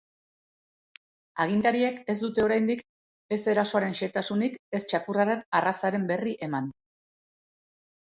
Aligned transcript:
Agintariek 1.45 1.99
ez 2.13 2.15
dute 2.23 2.47
oraindik 2.47 2.83
ez 3.37 3.41
erasoaren 3.55 3.95
xehetasunik 4.03 4.59
ez 4.79 4.83
txakurraren 4.91 5.47
arrazaren 5.63 6.13
berri 6.13 6.39
eman. 6.51 6.77